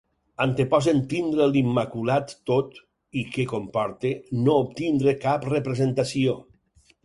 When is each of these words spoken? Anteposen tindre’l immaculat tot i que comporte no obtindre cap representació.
Anteposen 0.43 1.01
tindre’l 1.11 1.57
immaculat 1.61 2.33
tot 2.51 2.81
i 3.23 3.25
que 3.37 3.47
comporte 3.53 4.13
no 4.49 4.59
obtindre 4.65 5.17
cap 5.29 5.49
representació. 5.55 6.39